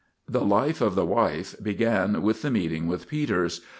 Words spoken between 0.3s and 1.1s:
life of the